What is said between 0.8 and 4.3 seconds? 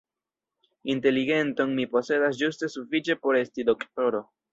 Inteligenton mi posedas ĝuste sufiĉe por esti doktoro.